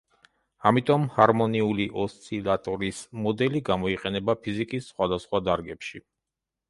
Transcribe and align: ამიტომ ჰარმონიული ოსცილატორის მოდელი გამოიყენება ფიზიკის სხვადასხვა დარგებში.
ამიტომ 0.69 1.03
ჰარმონიული 1.17 1.85
ოსცილატორის 2.05 3.03
მოდელი 3.27 3.61
გამოიყენება 3.71 4.37
ფიზიკის 4.47 4.89
სხვადასხვა 4.95 5.43
დარგებში. 5.51 6.03